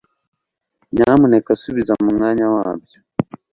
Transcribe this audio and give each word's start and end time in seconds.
nyamuneka 0.93 1.51
subiza 1.61 1.93
mu 2.03 2.09
mwanya 2.15 2.45
wabyo 2.53 2.97